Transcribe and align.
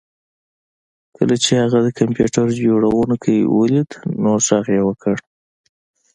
کله 1.15 1.35
چې 1.43 1.51
هغه 1.63 1.79
د 1.83 1.89
کمپیوټر 1.99 2.45
جوړونکی 2.65 3.35
ولید 3.57 3.89
نو 4.23 4.31
غږ 4.47 4.65
یې 4.75 4.81
وکړ 4.89 5.15